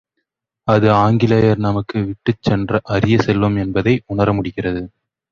[0.67, 4.81] அது ஆங்கிலேயர் நமக்கு விட்டுச் சென்ற அரிய செல்வம் என்பதை உணர முடிகிறது.